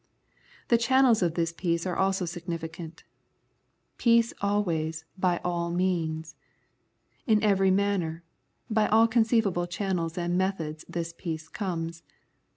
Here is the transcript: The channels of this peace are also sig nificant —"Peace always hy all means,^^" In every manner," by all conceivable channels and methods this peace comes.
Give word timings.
The 0.69 0.79
channels 0.79 1.21
of 1.21 1.35
this 1.35 1.51
peace 1.53 1.85
are 1.85 1.95
also 1.95 2.25
sig 2.25 2.45
nificant 2.47 3.03
—"Peace 3.99 4.33
always 4.41 5.05
hy 5.21 5.39
all 5.45 5.69
means,^^" 5.69 6.33
In 7.31 7.43
every 7.43 7.69
manner," 7.69 8.23
by 8.67 8.87
all 8.87 9.07
conceivable 9.07 9.67
channels 9.67 10.17
and 10.17 10.35
methods 10.39 10.85
this 10.89 11.13
peace 11.15 11.47
comes. 11.47 12.01